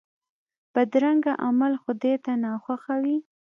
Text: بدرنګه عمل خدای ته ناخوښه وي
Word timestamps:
بدرنګه 0.73 1.33
عمل 1.45 1.73
خدای 1.83 2.15
ته 2.23 2.31
ناخوښه 2.43 2.95
وي 3.03 3.17